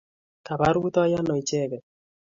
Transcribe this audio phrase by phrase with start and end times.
[0.45, 1.83] Kapa rutoi ano icheket?